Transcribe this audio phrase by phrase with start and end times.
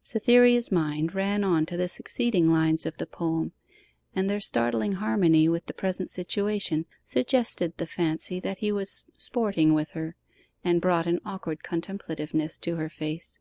[0.00, 3.50] Cytherea's mind ran on to the succeeding lines of the poem,
[4.14, 9.74] and their startling harmony with the present situation suggested the fancy that he was 'sporting'
[9.74, 10.14] with her,
[10.62, 13.40] and brought an awkward contemplativeness to her face.